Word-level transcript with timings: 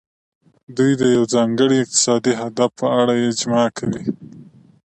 دوی 0.77 0.91
د 1.01 1.03
یو 1.15 1.23
ځانګړي 1.33 1.77
اقتصادي 1.79 2.33
هدف 2.41 2.71
په 2.79 2.87
اړه 2.99 3.13
اجماع 3.29 3.67
کوي 3.77 4.03